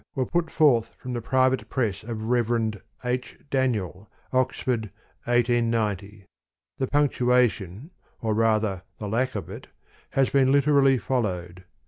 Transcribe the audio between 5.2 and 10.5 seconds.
1890. The punctuation (or rather the lack of it) has